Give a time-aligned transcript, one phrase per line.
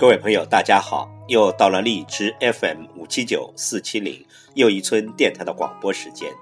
[0.00, 1.10] 各位朋友，大家好！
[1.28, 6.32] 又到了荔枝 FM 五七九四七零又一村电台的广播时间。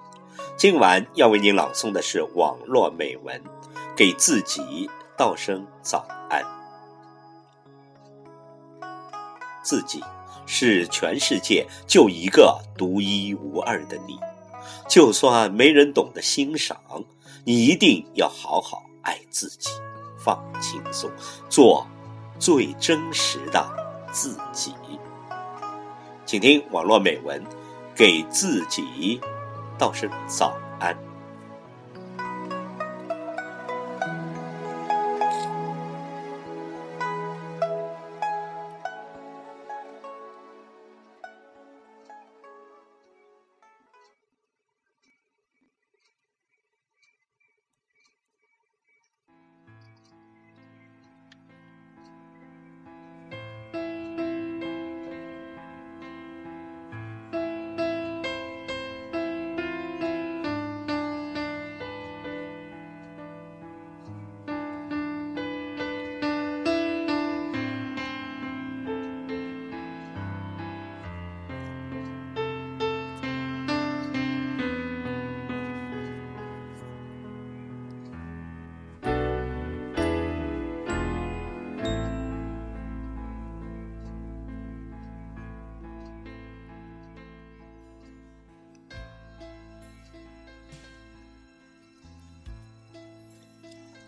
[0.56, 3.42] 今晚要为您朗诵的是网络美文，
[3.96, 6.40] 给自己道声早安。
[9.64, 10.00] 自己
[10.46, 14.20] 是全世界就一个独一无二的你，
[14.88, 16.78] 就算没人懂得欣赏，
[17.42, 19.70] 你一定要好好爱自己，
[20.16, 21.10] 放轻松，
[21.50, 21.84] 做。
[22.38, 23.66] 最真实的
[24.12, 24.74] 自己，
[26.24, 27.42] 请听网络美文，
[27.94, 29.20] 给自己
[29.78, 31.07] 道声早安。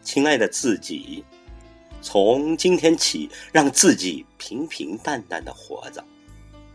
[0.02, 1.22] 亲爱的自己，
[2.00, 6.02] 从今天起，让自己平平淡淡的活着，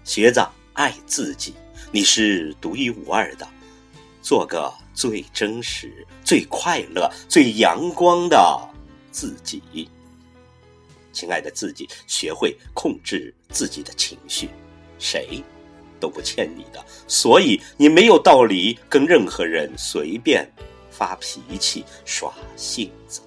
[0.04, 1.54] 学着爱自己。
[1.92, 3.48] 你是独一无二的，
[4.22, 8.70] 做个最真实、最快乐、最阳光的
[9.12, 9.90] 自己。
[11.12, 14.50] 亲爱的自己，学会控制自己的情绪，
[15.00, 15.44] 谁
[16.00, 20.50] 都不欠你的，所以你没有道理跟任何人随便。
[20.98, 23.22] 发脾气、耍性子，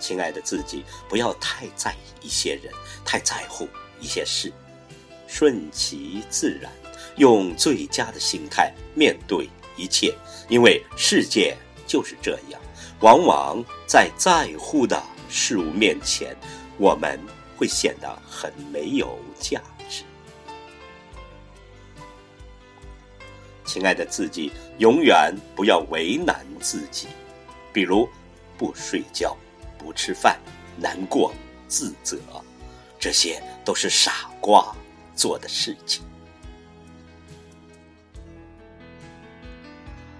[0.00, 2.72] 亲爱的自己，不要太在意一些人，
[3.04, 3.68] 太在乎
[4.00, 4.52] 一些事，
[5.26, 6.72] 顺其自然，
[7.16, 10.14] 用最佳的心态面对一切。
[10.48, 11.56] 因为世界
[11.86, 12.60] 就是这样，
[13.00, 16.36] 往往在在乎的事物面前，
[16.78, 17.20] 我们
[17.56, 19.81] 会显得很没有价值。
[23.72, 27.08] 亲爱的自己，永远不要为难自己，
[27.72, 28.06] 比如
[28.58, 29.34] 不睡觉、
[29.78, 30.38] 不吃饭、
[30.76, 31.32] 难过、
[31.68, 32.18] 自责，
[33.00, 34.76] 这些都是傻瓜
[35.14, 36.04] 做的事情。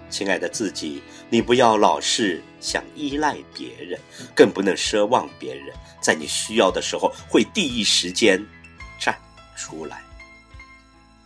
[0.09, 4.01] 亲爱的自己，你不要老是想依赖别人，
[4.35, 8.43] 更不能奢望别人在你需要的时候会第一时间
[8.99, 9.15] 站
[9.55, 10.03] 出来。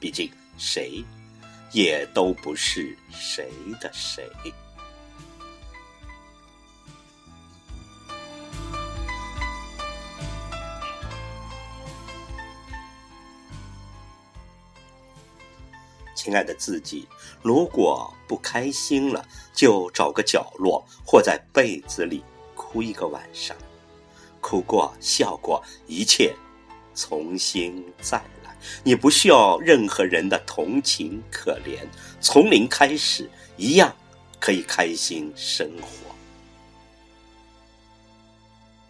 [0.01, 0.29] 毕竟
[0.59, 1.05] 谁？
[1.73, 3.51] 也都不是谁
[3.81, 4.31] 的谁。
[16.15, 17.07] 亲爱的自己，
[17.41, 22.25] 如果不开心了，就找个角落，或在被子里
[22.57, 23.57] 哭一个晚上，
[24.41, 26.35] 哭过笑过，一切
[26.97, 28.36] 重新再。
[28.85, 31.79] 你不需要任何人的同情可怜，
[32.21, 33.95] 从零开始，一样
[34.41, 36.15] 可以开心生活。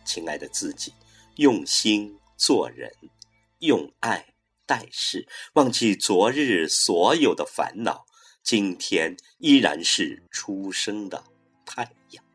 [0.05, 0.93] 亲爱的自己，
[1.37, 2.91] 用心做人，
[3.59, 4.35] 用爱
[4.67, 8.07] 待事，忘记昨日所有的烦恼，
[8.43, 11.25] 今天依然是初升的
[11.65, 12.26] 太阳。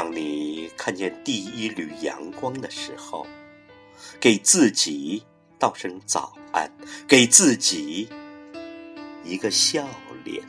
[0.00, 3.26] 当你看见第一缕阳光的时候，
[4.18, 5.22] 给自己
[5.58, 6.72] 道声早安，
[7.06, 8.08] 给自己
[9.22, 9.86] 一个笑
[10.24, 10.42] 脸。